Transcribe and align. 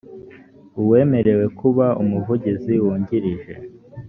uwemerewe 0.81 1.45
kuba 1.59 1.85
umuvugizi 2.03 2.73
wungirije 2.83 3.53